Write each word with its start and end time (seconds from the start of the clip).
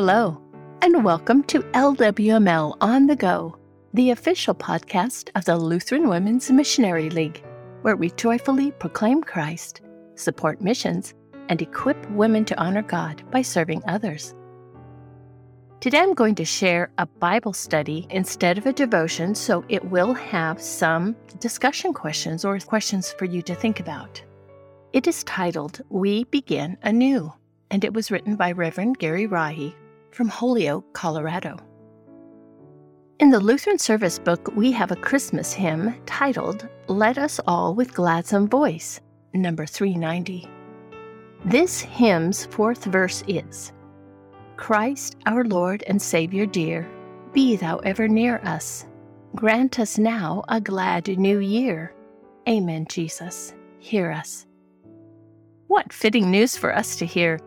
Hello, 0.00 0.40
and 0.80 1.02
welcome 1.02 1.42
to 1.42 1.58
LWML 1.74 2.76
On 2.80 3.08
the 3.08 3.16
Go, 3.16 3.58
the 3.94 4.12
official 4.12 4.54
podcast 4.54 5.28
of 5.34 5.44
the 5.44 5.56
Lutheran 5.56 6.08
Women's 6.08 6.52
Missionary 6.52 7.10
League, 7.10 7.42
where 7.82 7.96
we 7.96 8.10
joyfully 8.10 8.70
proclaim 8.70 9.24
Christ, 9.24 9.80
support 10.14 10.62
missions, 10.62 11.14
and 11.48 11.60
equip 11.60 12.08
women 12.12 12.44
to 12.44 12.56
honor 12.60 12.82
God 12.82 13.28
by 13.32 13.42
serving 13.42 13.82
others. 13.88 14.36
Today 15.80 15.98
I'm 15.98 16.14
going 16.14 16.36
to 16.36 16.44
share 16.44 16.92
a 16.98 17.06
Bible 17.06 17.52
study 17.52 18.06
instead 18.10 18.56
of 18.56 18.66
a 18.66 18.72
devotion, 18.72 19.34
so 19.34 19.64
it 19.68 19.84
will 19.86 20.14
have 20.14 20.62
some 20.62 21.16
discussion 21.40 21.92
questions 21.92 22.44
or 22.44 22.56
questions 22.60 23.10
for 23.10 23.24
you 23.24 23.42
to 23.42 23.54
think 23.56 23.80
about. 23.80 24.22
It 24.92 25.08
is 25.08 25.24
titled 25.24 25.80
We 25.88 26.22
Begin 26.22 26.78
Anew, 26.84 27.32
and 27.72 27.82
it 27.82 27.92
was 27.92 28.12
written 28.12 28.36
by 28.36 28.52
Reverend 28.52 29.00
Gary 29.00 29.26
Rahi 29.26 29.74
from 30.18 30.28
Holyoke, 30.28 30.92
Colorado. 30.94 31.56
In 33.20 33.30
the 33.30 33.38
Lutheran 33.38 33.78
Service 33.78 34.18
Book, 34.18 34.50
we 34.56 34.72
have 34.72 34.90
a 34.90 34.96
Christmas 34.96 35.52
hymn 35.52 35.94
titled 36.06 36.68
Let 36.88 37.18
Us 37.18 37.38
All 37.46 37.72
with 37.72 37.94
Gladsome 37.94 38.48
Voice, 38.48 39.00
number 39.32 39.64
390. 39.64 40.48
This 41.44 41.80
hymn's 41.80 42.46
fourth 42.46 42.86
verse 42.86 43.22
is 43.28 43.72
Christ, 44.56 45.18
our 45.26 45.44
Lord 45.44 45.84
and 45.86 46.02
Savior 46.02 46.46
dear, 46.46 46.90
be 47.32 47.54
thou 47.54 47.76
ever 47.76 48.08
near 48.08 48.38
us. 48.38 48.86
Grant 49.36 49.78
us 49.78 49.98
now 49.98 50.42
a 50.48 50.60
glad 50.60 51.06
new 51.06 51.38
year. 51.38 51.94
Amen, 52.48 52.86
Jesus. 52.88 53.54
Hear 53.78 54.10
us. 54.10 54.48
What 55.68 55.92
fitting 55.92 56.28
news 56.28 56.56
for 56.56 56.74
us 56.74 56.96
to 56.96 57.06
hear! 57.06 57.38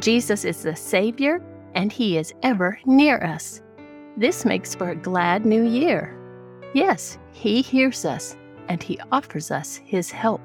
Jesus 0.00 0.44
is 0.44 0.64
the 0.64 0.74
Savior, 0.74 1.40
and 1.74 1.92
He 1.92 2.18
is 2.18 2.34
ever 2.42 2.78
near 2.84 3.18
us. 3.22 3.62
This 4.16 4.44
makes 4.44 4.74
for 4.74 4.90
a 4.90 4.96
glad 4.96 5.46
new 5.46 5.62
year. 5.62 6.16
Yes, 6.74 7.18
He 7.32 7.62
hears 7.62 8.04
us, 8.04 8.36
and 8.68 8.82
He 8.82 8.98
offers 9.12 9.50
us 9.50 9.76
His 9.76 10.10
help. 10.10 10.40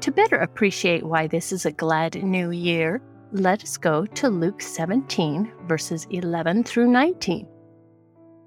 To 0.00 0.12
better 0.12 0.36
appreciate 0.36 1.04
why 1.04 1.26
this 1.26 1.52
is 1.52 1.66
a 1.66 1.72
glad 1.72 2.22
new 2.22 2.50
year, 2.50 3.02
let 3.32 3.62
us 3.62 3.76
go 3.76 4.06
to 4.06 4.28
Luke 4.28 4.62
17, 4.62 5.52
verses 5.66 6.06
11 6.10 6.64
through 6.64 6.90
19. 6.90 7.46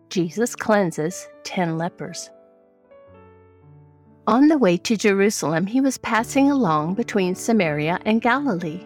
Jesus 0.10 0.56
cleanses 0.56 1.28
10 1.44 1.78
lepers. 1.78 2.30
On 4.28 4.48
the 4.48 4.58
way 4.58 4.78
to 4.78 4.96
Jerusalem, 4.96 5.66
he 5.66 5.82
was 5.82 5.98
passing 5.98 6.52
along 6.52 6.96
between 6.96 7.36
Samaria 7.36 8.00
and 8.06 8.22
Galilee. 8.22 8.86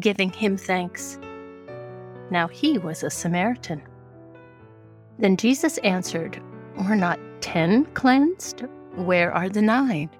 giving 0.00 0.32
him 0.32 0.56
thanks. 0.56 1.18
Now 2.30 2.48
he 2.48 2.78
was 2.78 3.02
a 3.02 3.10
Samaritan. 3.10 3.82
Then 5.18 5.36
Jesus 5.36 5.78
answered, 5.78 6.42
Were 6.76 6.96
not 6.96 7.20
ten 7.40 7.84
cleansed? 7.94 8.64
Where 8.96 9.32
are 9.32 9.48
the 9.48 9.62
nine? 9.62 10.10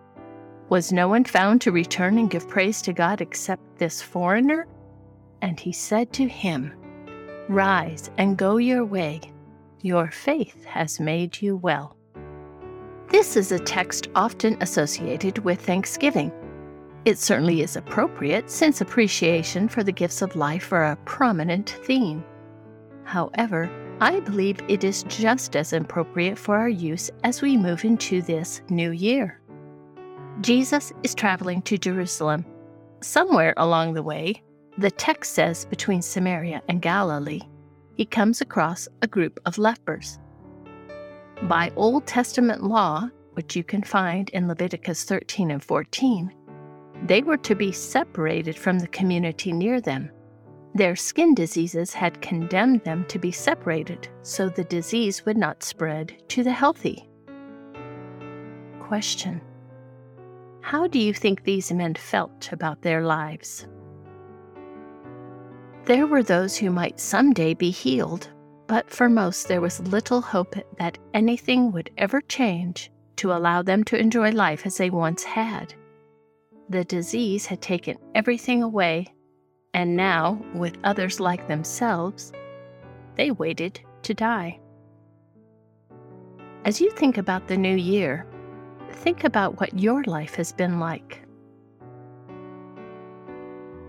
Was 0.68 0.92
no 0.92 1.08
one 1.08 1.24
found 1.24 1.60
to 1.62 1.72
return 1.72 2.18
and 2.18 2.30
give 2.30 2.48
praise 2.48 2.80
to 2.82 2.92
God 2.92 3.20
except 3.20 3.78
this 3.78 4.00
foreigner? 4.00 4.66
And 5.42 5.58
he 5.58 5.72
said 5.72 6.12
to 6.14 6.26
him, 6.26 6.72
Rise 7.48 8.10
and 8.16 8.38
go 8.38 8.56
your 8.56 8.84
way. 8.84 9.20
Your 9.82 10.10
faith 10.10 10.64
has 10.64 10.98
made 10.98 11.42
you 11.42 11.56
well. 11.56 11.96
This 13.10 13.36
is 13.36 13.52
a 13.52 13.58
text 13.58 14.08
often 14.14 14.56
associated 14.62 15.38
with 15.38 15.60
Thanksgiving. 15.60 16.32
It 17.04 17.18
certainly 17.18 17.60
is 17.60 17.76
appropriate 17.76 18.50
since 18.50 18.80
appreciation 18.80 19.68
for 19.68 19.84
the 19.84 19.92
gifts 19.92 20.22
of 20.22 20.36
life 20.36 20.72
are 20.72 20.84
a 20.84 20.96
prominent 21.04 21.78
theme. 21.84 22.24
However, 23.04 23.70
I 24.00 24.20
believe 24.20 24.58
it 24.68 24.84
is 24.84 25.02
just 25.04 25.54
as 25.54 25.74
appropriate 25.74 26.38
for 26.38 26.56
our 26.56 26.68
use 26.68 27.10
as 27.22 27.42
we 27.42 27.58
move 27.58 27.84
into 27.84 28.22
this 28.22 28.62
new 28.70 28.90
year. 28.90 29.38
Jesus 30.40 30.92
is 31.02 31.14
traveling 31.14 31.60
to 31.62 31.76
Jerusalem. 31.76 32.46
Somewhere 33.02 33.52
along 33.58 33.92
the 33.92 34.02
way, 34.02 34.42
the 34.78 34.90
text 34.90 35.34
says 35.34 35.66
between 35.66 36.00
Samaria 36.00 36.62
and 36.68 36.80
Galilee, 36.80 37.42
he 37.96 38.06
comes 38.06 38.40
across 38.40 38.88
a 39.02 39.06
group 39.06 39.38
of 39.44 39.58
lepers. 39.58 40.18
By 41.42 41.70
Old 41.76 42.06
Testament 42.06 42.64
law, 42.64 43.10
which 43.34 43.54
you 43.54 43.62
can 43.62 43.82
find 43.82 44.30
in 44.30 44.48
Leviticus 44.48 45.04
13 45.04 45.50
and 45.50 45.62
14, 45.62 46.32
they 47.04 47.22
were 47.22 47.36
to 47.36 47.54
be 47.54 47.70
separated 47.70 48.56
from 48.56 48.78
the 48.78 48.88
community 48.88 49.52
near 49.52 49.80
them. 49.80 50.10
Their 50.74 50.96
skin 50.96 51.34
diseases 51.34 51.92
had 51.92 52.22
condemned 52.22 52.82
them 52.82 53.04
to 53.08 53.18
be 53.18 53.30
separated 53.30 54.08
so 54.22 54.48
the 54.48 54.64
disease 54.64 55.24
would 55.24 55.36
not 55.36 55.62
spread 55.62 56.16
to 56.30 56.42
the 56.42 56.50
healthy. 56.52 57.08
Question 58.80 59.40
How 60.62 60.86
do 60.86 60.98
you 60.98 61.12
think 61.12 61.44
these 61.44 61.70
men 61.70 61.94
felt 61.94 62.50
about 62.52 62.82
their 62.82 63.02
lives? 63.02 63.66
There 65.84 66.06
were 66.06 66.22
those 66.22 66.56
who 66.56 66.70
might 66.70 66.98
someday 66.98 67.52
be 67.52 67.70
healed, 67.70 68.30
but 68.66 68.90
for 68.90 69.10
most 69.10 69.46
there 69.46 69.60
was 69.60 69.80
little 69.80 70.22
hope 70.22 70.56
that 70.78 70.98
anything 71.12 71.70
would 71.72 71.90
ever 71.98 72.22
change 72.22 72.90
to 73.16 73.32
allow 73.32 73.60
them 73.60 73.84
to 73.84 73.98
enjoy 73.98 74.30
life 74.30 74.64
as 74.64 74.78
they 74.78 74.88
once 74.88 75.22
had. 75.22 75.74
The 76.68 76.84
disease 76.84 77.46
had 77.46 77.60
taken 77.60 77.98
everything 78.14 78.62
away, 78.62 79.06
and 79.74 79.96
now, 79.96 80.42
with 80.54 80.78
others 80.84 81.20
like 81.20 81.46
themselves, 81.46 82.32
they 83.16 83.30
waited 83.30 83.80
to 84.02 84.14
die. 84.14 84.60
As 86.64 86.80
you 86.80 86.90
think 86.92 87.18
about 87.18 87.46
the 87.46 87.56
new 87.56 87.76
year, 87.76 88.26
think 88.90 89.24
about 89.24 89.60
what 89.60 89.78
your 89.78 90.02
life 90.04 90.34
has 90.36 90.52
been 90.52 90.80
like. 90.80 91.20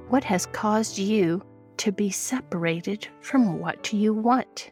What 0.09 0.23
has 0.25 0.45
caused 0.45 0.97
you 0.97 1.41
to 1.77 1.91
be 1.91 2.09
separated 2.09 3.07
from 3.21 3.59
what 3.59 3.93
you 3.93 4.13
want. 4.13 4.71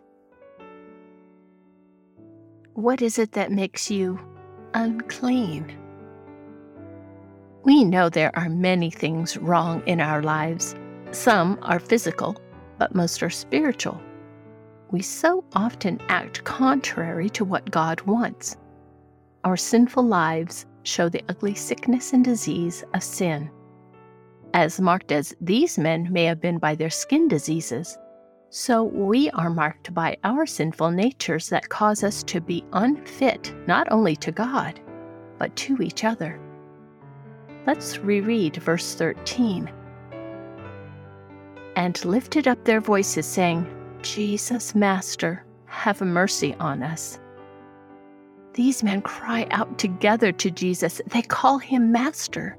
What 2.73 3.01
is 3.01 3.19
it 3.19 3.33
that 3.33 3.51
makes 3.51 3.91
you 3.91 4.19
unclean? 4.73 5.77
We 7.63 7.83
know 7.83 8.09
there 8.09 8.35
are 8.37 8.49
many 8.49 8.89
things 8.89 9.37
wrong 9.37 9.83
in 9.85 10.01
our 10.01 10.21
lives. 10.21 10.75
Some 11.11 11.59
are 11.61 11.79
physical, 11.79 12.37
but 12.77 12.95
most 12.95 13.23
are 13.23 13.29
spiritual. 13.29 14.01
We 14.91 15.01
so 15.01 15.43
often 15.53 15.99
act 16.09 16.43
contrary 16.43 17.29
to 17.31 17.45
what 17.45 17.71
God 17.71 18.01
wants. 18.01 18.57
Our 19.43 19.57
sinful 19.57 20.03
lives 20.03 20.65
show 20.83 21.09
the 21.09 21.23
ugly 21.29 21.55
sickness 21.55 22.13
and 22.13 22.23
disease 22.23 22.83
of 22.93 23.03
sin 23.03 23.49
as 24.53 24.79
marked 24.79 25.11
as 25.11 25.35
these 25.41 25.77
men 25.77 26.11
may 26.11 26.25
have 26.25 26.39
been 26.39 26.59
by 26.59 26.75
their 26.75 26.89
skin 26.89 27.27
diseases, 27.27 27.97
so 28.49 28.83
we 28.83 29.29
are 29.31 29.49
marked 29.49 29.93
by 29.93 30.15
our 30.23 30.45
sinful 30.45 30.91
natures 30.91 31.49
that 31.49 31.69
cause 31.69 32.03
us 32.03 32.23
to 32.23 32.39
be 32.39 32.63
unfit 32.73 33.53
not 33.67 33.91
only 33.91 34.15
to 34.15 34.31
God, 34.31 34.79
but 35.39 35.55
to 35.55 35.81
each 35.81 36.03
other. 36.03 36.39
Let's 37.65 37.97
reread 37.99 38.57
verse 38.57 38.95
13. 38.95 39.71
And 41.75 42.05
lifted 42.05 42.47
up 42.47 42.63
their 42.65 42.81
voices, 42.81 43.25
saying, 43.25 43.65
Jesus, 44.01 44.75
Master, 44.75 45.45
have 45.65 46.01
mercy 46.01 46.55
on 46.59 46.83
us. 46.83 47.19
These 48.53 48.83
men 48.83 49.01
cry 49.01 49.47
out 49.51 49.79
together 49.79 50.31
to 50.33 50.51
Jesus. 50.51 51.01
They 51.07 51.21
call 51.21 51.57
him 51.57 51.91
Master. 51.91 52.57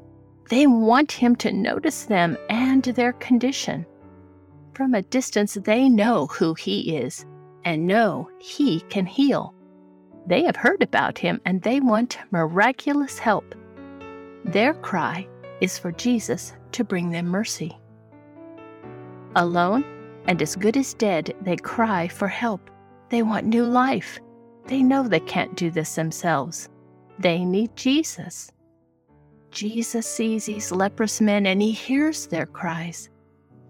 They 0.49 0.67
want 0.67 1.13
him 1.13 1.37
to 1.37 1.53
notice 1.53 2.05
them 2.05 2.37
and 2.49 2.83
their 2.83 3.13
condition. 3.13 3.87
From 4.75 4.95
a 4.95 5.03
distance, 5.03 5.55
they 5.55 5.89
know 5.89 6.27
who 6.27 6.55
he 6.55 6.97
is 6.97 7.25
and 7.65 7.87
know 7.87 8.29
he 8.41 8.81
can 8.89 9.07
heal. 9.07 9.55
They 10.27 10.43
have 10.45 10.57
heard 10.57 10.83
about 10.83 11.19
him 11.19 11.41
and 11.45 11.63
they 11.63 11.81
want 11.81 12.19
miraculous 12.31 13.19
help. 13.19 13.55
Their 14.45 14.75
cry 14.75 15.27
is 15.61 15.79
for 15.79 15.91
Jesus 15.93 16.53
to 16.73 16.85
bring 16.85 17.11
them 17.11 17.27
mercy. 17.27 17.77
Alone, 19.37 19.85
and 20.27 20.41
as 20.43 20.55
good 20.55 20.77
as 20.77 20.95
dead, 20.95 21.35
they 21.41 21.57
cry 21.57 22.09
for 22.09 22.29
help. 22.29 22.71
They 23.09 23.23
want 23.23 23.47
new 23.47 23.65
life. 23.65 24.19
They 24.67 24.83
know 24.83 25.07
they 25.07 25.21
can't 25.21 25.57
do 25.57 25.71
this 25.71 25.95
themselves. 25.95 26.69
They 27.19 27.45
need 27.45 27.75
Jesus. 27.75 28.51
Jesus 29.51 30.07
sees 30.07 30.47
these 30.47 30.73
leprous 30.73 31.21
men 31.21 31.47
and 31.47 31.63
he 31.63 31.73
hears 31.73 32.27
their 32.27 32.47
cries. 32.47 33.09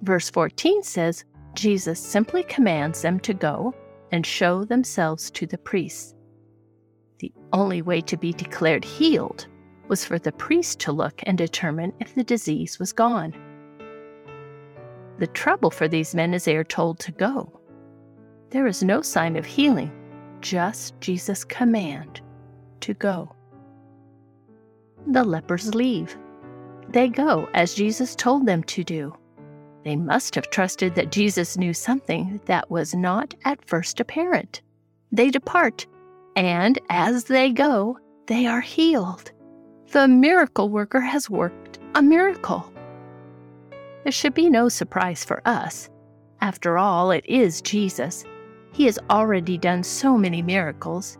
Verse 0.02 0.30
14 0.30 0.82
says, 0.82 1.24
Jesus 1.54 2.00
simply 2.00 2.42
commands 2.44 3.02
them 3.02 3.20
to 3.20 3.34
go 3.34 3.74
and 4.10 4.26
show 4.26 4.64
themselves 4.64 5.30
to 5.32 5.46
the 5.46 5.58
priests. 5.58 6.14
The 7.18 7.32
only 7.52 7.82
way 7.82 8.00
to 8.02 8.16
be 8.16 8.32
declared 8.32 8.84
healed 8.84 9.46
was 9.88 10.04
for 10.04 10.18
the 10.18 10.32
priest 10.32 10.80
to 10.80 10.92
look 10.92 11.20
and 11.24 11.36
determine 11.36 11.92
if 12.00 12.14
the 12.14 12.24
disease 12.24 12.78
was 12.78 12.92
gone. 12.92 13.34
The 15.18 15.26
trouble 15.28 15.70
for 15.70 15.88
these 15.88 16.14
men 16.14 16.34
is 16.34 16.44
they 16.44 16.56
are 16.56 16.64
told 16.64 16.98
to 17.00 17.12
go. 17.12 17.60
There 18.50 18.66
is 18.66 18.82
no 18.82 19.02
sign 19.02 19.36
of 19.36 19.44
healing, 19.44 19.92
just 20.40 21.00
Jesus' 21.00 21.44
command 21.44 22.20
to 22.80 22.94
go. 22.94 23.34
The 25.06 25.24
lepers 25.24 25.74
leave. 25.74 26.16
They 26.88 27.08
go 27.08 27.48
as 27.54 27.74
Jesus 27.74 28.14
told 28.14 28.46
them 28.46 28.62
to 28.64 28.84
do. 28.84 29.14
They 29.84 29.96
must 29.96 30.34
have 30.34 30.50
trusted 30.50 30.94
that 30.94 31.12
Jesus 31.12 31.58
knew 31.58 31.74
something 31.74 32.40
that 32.46 32.70
was 32.70 32.94
not 32.94 33.34
at 33.44 33.64
first 33.66 34.00
apparent. 34.00 34.62
They 35.12 35.30
depart, 35.30 35.86
and 36.36 36.78
as 36.88 37.24
they 37.24 37.50
go, 37.50 37.98
they 38.26 38.46
are 38.46 38.62
healed. 38.62 39.30
The 39.94 40.08
miracle 40.08 40.70
worker 40.70 41.00
has 41.00 41.30
worked 41.30 41.78
a 41.94 42.02
miracle. 42.02 42.68
There 44.02 44.10
should 44.10 44.34
be 44.34 44.50
no 44.50 44.68
surprise 44.68 45.24
for 45.24 45.40
us. 45.44 45.88
After 46.40 46.76
all, 46.78 47.12
it 47.12 47.24
is 47.26 47.62
Jesus. 47.62 48.24
He 48.72 48.86
has 48.86 48.98
already 49.08 49.56
done 49.56 49.84
so 49.84 50.18
many 50.18 50.42
miracles. 50.42 51.16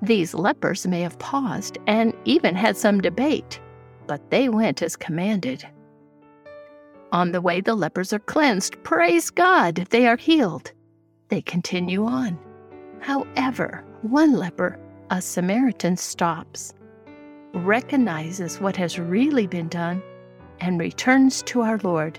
These 0.00 0.32
lepers 0.32 0.86
may 0.86 1.00
have 1.00 1.18
paused 1.18 1.78
and 1.88 2.14
even 2.24 2.54
had 2.54 2.76
some 2.76 3.00
debate, 3.00 3.58
but 4.06 4.30
they 4.30 4.48
went 4.48 4.80
as 4.80 4.94
commanded. 4.94 5.68
On 7.10 7.32
the 7.32 7.40
way, 7.40 7.60
the 7.60 7.74
lepers 7.74 8.12
are 8.12 8.20
cleansed. 8.20 8.80
Praise 8.84 9.28
God, 9.28 9.88
they 9.90 10.06
are 10.06 10.16
healed. 10.16 10.70
They 11.30 11.42
continue 11.42 12.04
on. 12.04 12.38
However, 13.00 13.84
one 14.02 14.34
leper, 14.34 14.78
a 15.10 15.20
Samaritan, 15.20 15.96
stops, 15.96 16.74
recognizes 17.54 18.60
what 18.60 18.76
has 18.76 18.98
really 18.98 19.46
been 19.46 19.68
done, 19.68 20.02
and 20.60 20.78
returns 20.78 21.42
to 21.42 21.62
our 21.62 21.78
Lord. 21.82 22.18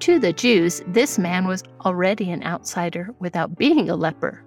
To 0.00 0.18
the 0.18 0.32
Jews, 0.32 0.82
this 0.86 1.18
man 1.18 1.46
was 1.46 1.64
already 1.84 2.30
an 2.30 2.44
outsider 2.44 3.14
without 3.18 3.56
being 3.56 3.90
a 3.90 3.96
leper. 3.96 4.44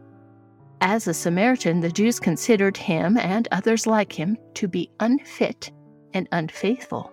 As 0.82 1.08
a 1.08 1.14
Samaritan, 1.14 1.82
the 1.82 1.92
Jews 1.92 2.20
considered 2.20 2.78
him 2.78 3.18
and 3.18 3.48
others 3.52 3.86
like 3.86 4.14
him 4.14 4.38
to 4.54 4.68
be 4.68 4.90
unfit 5.00 5.72
and 6.14 6.28
unfaithful. 6.32 7.12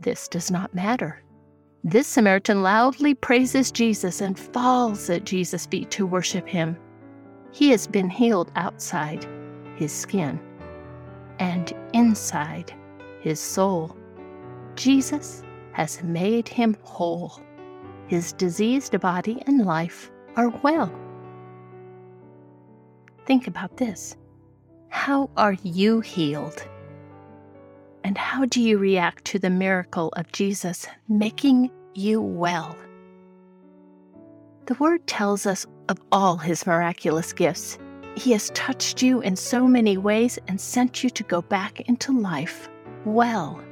This 0.00 0.26
does 0.26 0.50
not 0.50 0.74
matter. 0.74 1.22
This 1.84 2.08
Samaritan 2.08 2.62
loudly 2.62 3.14
praises 3.14 3.70
Jesus 3.70 4.20
and 4.20 4.38
falls 4.38 5.08
at 5.10 5.24
Jesus' 5.24 5.66
feet 5.66 5.90
to 5.92 6.06
worship 6.06 6.48
him. 6.48 6.76
He 7.52 7.70
has 7.70 7.86
been 7.86 8.10
healed 8.10 8.50
outside, 8.56 9.26
his 9.76 9.92
skin, 9.92 10.40
and 11.38 11.72
inside, 11.92 12.72
his 13.20 13.40
soul. 13.40 13.96
Jesus 14.74 15.42
has 15.72 16.02
made 16.02 16.48
him 16.48 16.76
whole. 16.82 17.40
His 18.06 18.32
diseased 18.32 18.98
body 19.00 19.42
and 19.46 19.64
life 19.66 20.10
are 20.36 20.48
well. 20.62 20.92
Think 23.26 23.46
about 23.46 23.76
this. 23.76 24.16
How 24.88 25.30
are 25.36 25.56
you 25.62 26.00
healed? 26.00 26.66
And 28.04 28.16
how 28.16 28.46
do 28.46 28.62
you 28.62 28.78
react 28.78 29.24
to 29.26 29.38
the 29.38 29.50
miracle 29.50 30.08
of 30.16 30.32
Jesus 30.32 30.86
making 31.08 31.70
you 31.94 32.22
well? 32.22 32.76
The 34.66 34.74
Word 34.74 35.06
tells 35.06 35.44
us 35.44 35.66
of 35.88 35.98
all 36.12 36.36
His 36.36 36.66
miraculous 36.66 37.32
gifts. 37.32 37.78
He 38.18 38.32
has 38.32 38.50
touched 38.50 39.00
you 39.00 39.20
in 39.20 39.36
so 39.36 39.68
many 39.68 39.96
ways 39.96 40.40
and 40.48 40.60
sent 40.60 41.04
you 41.04 41.10
to 41.10 41.22
go 41.22 41.40
back 41.40 41.82
into 41.82 42.10
life 42.10 42.68
well. 43.04 43.62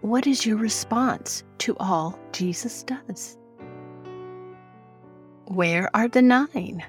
What 0.00 0.28
is 0.28 0.46
your 0.46 0.56
response 0.56 1.42
to 1.58 1.76
all 1.80 2.16
Jesus 2.30 2.84
does? 2.84 3.36
Where 5.46 5.90
are 5.92 6.06
the 6.06 6.22
nine? 6.22 6.84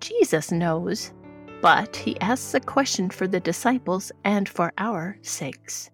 Jesus 0.00 0.52
knows, 0.52 1.12
but 1.60 1.96
he 1.96 2.20
asks 2.20 2.54
a 2.54 2.60
question 2.60 3.10
for 3.10 3.26
the 3.26 3.40
disciples 3.40 4.12
and 4.22 4.48
for 4.48 4.72
our 4.78 5.18
sakes. 5.22 5.90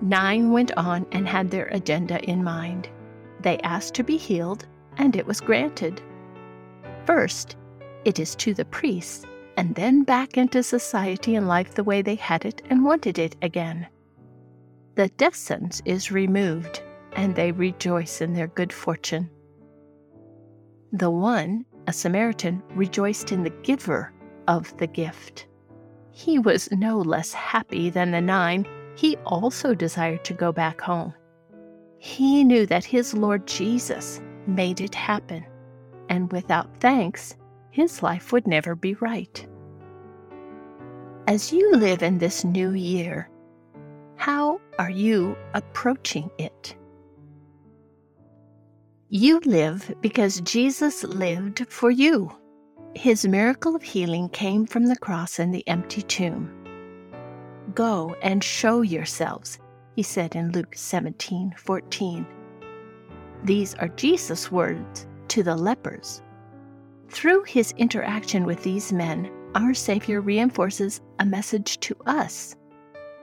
Nine 0.00 0.50
went 0.50 0.72
on 0.78 1.06
and 1.12 1.28
had 1.28 1.50
their 1.50 1.66
agenda 1.66 2.24
in 2.24 2.42
mind. 2.42 2.88
They 3.42 3.58
asked 3.58 3.92
to 3.94 4.02
be 4.02 4.16
healed, 4.16 4.66
and 4.96 5.14
it 5.14 5.26
was 5.26 5.42
granted. 5.42 6.00
First, 7.04 7.56
it 8.04 8.18
is 8.18 8.34
to 8.36 8.54
the 8.54 8.64
priests, 8.64 9.24
and 9.56 9.74
then 9.74 10.02
back 10.02 10.36
into 10.36 10.62
society 10.62 11.34
and 11.34 11.48
life 11.48 11.74
the 11.74 11.84
way 11.84 12.02
they 12.02 12.14
had 12.14 12.44
it 12.44 12.62
and 12.70 12.84
wanted 12.84 13.18
it 13.18 13.36
again 13.42 13.86
the 14.94 15.08
death 15.08 15.34
sentence 15.34 15.80
is 15.84 16.12
removed, 16.12 16.82
and 17.12 17.34
they 17.34 17.52
rejoice 17.52 18.20
in 18.20 18.34
their 18.34 18.48
good 18.48 18.72
fortune. 18.72 19.30
The 20.92 21.10
one, 21.10 21.64
a 21.86 21.92
Samaritan, 21.92 22.62
rejoiced 22.74 23.32
in 23.32 23.42
the 23.42 23.56
giver 23.62 24.12
of 24.48 24.76
the 24.76 24.86
gift. 24.86 25.46
He 26.10 26.38
was 26.38 26.70
no 26.72 26.98
less 26.98 27.32
happy 27.32 27.88
than 27.88 28.10
the 28.10 28.20
nine. 28.20 28.66
He 28.96 29.16
also 29.24 29.74
desired 29.74 30.24
to 30.24 30.34
go 30.34 30.52
back 30.52 30.80
home. 30.80 31.14
He 31.98 32.44
knew 32.44 32.66
that 32.66 32.84
his 32.84 33.14
Lord 33.14 33.46
Jesus 33.46 34.20
made 34.46 34.82
it 34.82 34.94
happen, 34.94 35.46
and 36.10 36.30
without 36.30 36.76
thanks, 36.80 37.34
his 37.72 38.02
life 38.02 38.30
would 38.32 38.46
never 38.46 38.76
be 38.76 38.94
right. 38.94 39.46
As 41.26 41.52
you 41.52 41.74
live 41.74 42.02
in 42.02 42.18
this 42.18 42.44
new 42.44 42.72
year, 42.72 43.28
how 44.16 44.60
are 44.78 44.90
you 44.90 45.36
approaching 45.54 46.30
it? 46.38 46.76
You 49.08 49.40
live 49.40 49.94
because 50.00 50.40
Jesus 50.42 51.02
lived 51.02 51.66
for 51.68 51.90
you. 51.90 52.30
His 52.94 53.26
miracle 53.26 53.74
of 53.74 53.82
healing 53.82 54.28
came 54.28 54.66
from 54.66 54.86
the 54.86 54.96
cross 54.96 55.38
and 55.38 55.52
the 55.52 55.66
empty 55.66 56.02
tomb. 56.02 56.50
Go 57.74 58.14
and 58.22 58.44
show 58.44 58.82
yourselves, 58.82 59.58
he 59.96 60.02
said 60.02 60.36
in 60.36 60.52
Luke 60.52 60.74
17 60.76 61.54
14. 61.56 62.26
These 63.44 63.74
are 63.76 63.88
Jesus' 63.88 64.52
words 64.52 65.06
to 65.28 65.42
the 65.42 65.56
lepers. 65.56 66.22
Through 67.12 67.44
his 67.44 67.72
interaction 67.76 68.44
with 68.44 68.62
these 68.62 68.92
men, 68.92 69.30
our 69.54 69.74
Savior 69.74 70.20
reinforces 70.20 71.00
a 71.18 71.24
message 71.24 71.78
to 71.80 71.94
us 72.06 72.56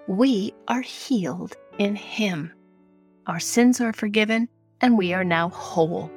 we 0.10 0.52
are 0.68 0.82
healed 0.82 1.56
in 1.78 1.96
Him. 1.96 2.52
Our 3.28 3.40
sins 3.40 3.80
are 3.80 3.94
forgiven, 3.94 4.50
and 4.82 4.98
we 4.98 5.14
are 5.14 5.24
now 5.24 5.50
whole. 5.50 6.10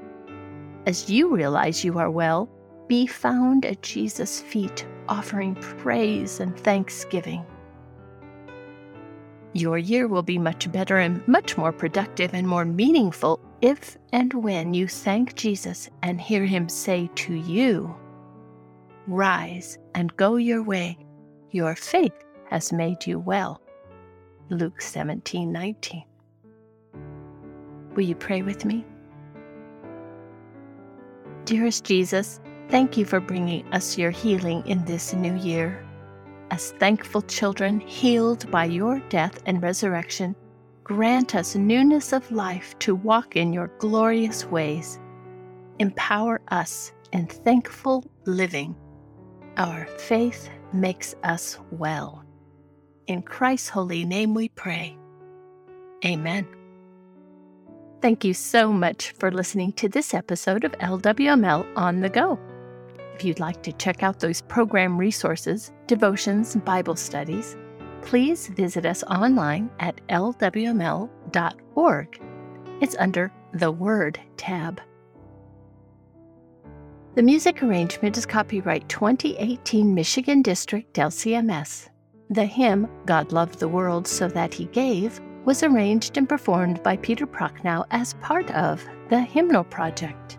As 0.87 1.11
you 1.11 1.29
realize 1.37 1.85
you 1.85 1.99
are 1.99 2.11
well, 2.11 2.49
be 2.89 3.07
found 3.07 3.67
at 3.67 3.83
Jesus' 3.83 4.41
feet, 4.41 4.87
offering 5.11 5.57
praise 5.57 6.41
and 6.41 6.59
thanksgiving. 6.59 7.45
Your 9.55 9.77
year 9.77 10.09
will 10.09 10.23
be 10.23 10.39
much 10.39 10.73
better 10.73 10.99
and 10.99 11.27
much 11.29 11.59
more 11.59 11.73
productive 11.73 12.33
and 12.33 12.49
more 12.49 12.65
meaningful 12.65 13.39
if 13.61 13.99
and 14.13 14.33
when 14.33 14.73
you 14.73 14.89
thank 14.89 15.35
Jesus 15.35 15.91
and 16.03 16.21
hear 16.21 16.45
Him 16.45 16.69
say 16.69 17.11
to 17.17 17.35
you, 17.35 17.95
Rise 19.07 19.79
and 19.95 20.17
go 20.17 20.37
your 20.37 20.63
way. 20.63 20.97
Your 21.51 21.75
faith 21.75 22.15
has 22.51 22.73
made 22.73 23.07
you 23.07 23.19
well. 23.19 23.61
Luke 24.49 24.81
17 24.81 25.53
19. 25.53 26.05
Will 27.95 28.05
you 28.05 28.15
pray 28.15 28.43
with 28.43 28.65
me? 28.65 28.87
Dearest 31.45 31.85
Jesus, 31.85 32.41
thank 32.69 32.97
you 32.97 33.05
for 33.05 33.21
bringing 33.21 33.67
us 33.73 33.99
your 33.99 34.11
healing 34.11 34.67
in 34.67 34.83
this 34.87 35.13
new 35.13 35.35
year. 35.37 35.85
As 36.53 36.73
thankful 36.73 37.23
children 37.23 37.81
healed 37.81 38.51
by 38.51 38.67
your 38.67 38.99
death 39.09 39.43
and 39.47 39.63
resurrection, 39.63 40.37
grant 40.85 41.35
us 41.35 41.55
newness 41.55 42.13
of 42.13 42.31
life 42.31 42.79
to 42.81 42.95
walk 42.95 43.37
in 43.37 43.55
your 43.55 43.69
glorious 43.79 44.45
ways. 44.45 45.01
Empower 45.79 46.43
us 46.49 46.93
in 47.11 47.27
thankful 47.27 48.05
living. 48.27 48.77
Our 49.57 49.87
faith 49.97 50.51
makes 50.75 51.15
us 51.25 51.59
well. 51.71 52.23
In 53.07 53.23
Christ's 53.23 53.71
holy 53.71 54.05
name 54.05 54.35
we 54.35 54.51
pray. 54.51 54.99
Amen. 56.05 56.47
Thank 58.03 58.27
you 58.27 58.35
so 58.35 58.71
much 58.71 59.13
for 59.13 59.31
listening 59.31 59.73
to 59.75 59.89
this 59.89 60.13
episode 60.13 60.65
of 60.65 60.73
LWML 60.73 61.67
On 61.77 62.01
the 62.01 62.11
Go. 62.11 62.39
If 63.23 63.27
you'd 63.27 63.39
like 63.39 63.63
to 63.63 63.73
check 63.75 64.03
out 64.03 64.19
those 64.19 64.41
program 64.41 64.99
resources, 64.99 65.71
devotions, 65.87 66.57
and 66.57 66.65
Bible 66.65 66.97
studies, 66.97 67.57
please 68.01 68.49
visit 68.49 68.85
us 68.85 69.05
online 69.05 69.71
at 69.79 70.01
lwml.org. 70.09 71.11
It's 72.81 72.97
under 72.99 73.33
the 73.53 73.71
Word 73.71 74.19
tab. 74.37 74.81
The 77.15 77.23
music 77.23 77.63
arrangement 77.63 78.19
is 78.19 78.27
copyright 78.27 78.89
2018 78.89 79.95
Michigan 79.95 80.43
District 80.43 80.93
LCMS. 80.93 81.91
The 82.29 82.45
hymn, 82.45 82.89
God 83.07 83.31
Loved 83.31 83.61
the 83.61 83.69
World 83.69 84.09
So 84.09 84.27
That 84.27 84.53
He 84.53 84.65
Gave, 84.65 85.21
was 85.45 85.63
arranged 85.63 86.19
and 86.19 86.29
performed 86.29 86.83
by 86.83 86.97
Peter 86.97 87.29
Prochnow 87.29 87.85
as 87.93 88.15
part 88.15 88.51
of 88.51 88.85
the 89.11 89.21
Hymnal 89.21 89.63
Project. 89.63 90.39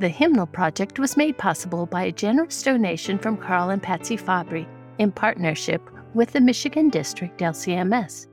The 0.00 0.08
Hymnal 0.08 0.46
Project 0.46 0.98
was 0.98 1.16
made 1.18 1.36
possible 1.36 1.84
by 1.84 2.04
a 2.04 2.12
generous 2.12 2.62
donation 2.62 3.18
from 3.18 3.36
Carl 3.36 3.68
and 3.68 3.82
Patsy 3.82 4.16
Fabry 4.16 4.66
in 4.96 5.12
partnership 5.12 5.82
with 6.14 6.32
the 6.32 6.40
Michigan 6.40 6.88
District 6.88 7.38
LCMS. 7.38 8.26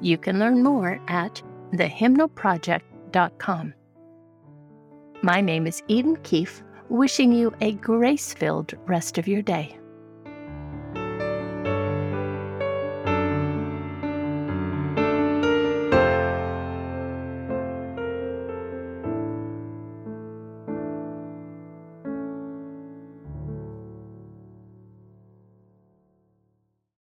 You 0.00 0.18
can 0.18 0.40
learn 0.40 0.64
more 0.64 1.00
at 1.06 1.40
thehymnalproject.com. 1.74 3.74
My 5.22 5.40
name 5.40 5.68
is 5.68 5.84
Eden 5.86 6.16
Keefe, 6.24 6.64
wishing 6.88 7.30
you 7.30 7.54
a 7.60 7.74
grace 7.74 8.34
filled 8.34 8.74
rest 8.86 9.16
of 9.16 9.28
your 9.28 9.42
day. 9.42 9.78